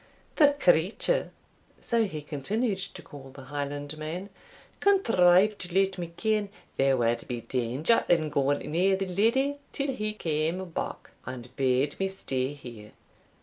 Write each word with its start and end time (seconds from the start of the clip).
"The 0.37 0.53
creature," 0.59 1.29
so 1.79 2.05
he 2.05 2.23
continued 2.23 2.79
to 2.95 3.03
call 3.03 3.29
the 3.29 3.43
Highlandman, 3.43 4.29
"contrived 4.79 5.59
to 5.59 5.73
let 5.75 5.99
me 5.99 6.11
ken 6.17 6.49
there 6.75 6.97
wad 6.97 7.27
be 7.27 7.41
danger 7.41 8.03
in 8.09 8.29
gaun 8.31 8.57
near 8.61 8.95
the 8.95 9.05
leddy 9.05 9.57
till 9.71 9.93
he 9.93 10.13
came 10.13 10.67
back, 10.71 11.11
and 11.27 11.55
bade 11.55 11.99
me 11.99 12.07
stay 12.07 12.53
here. 12.53 12.93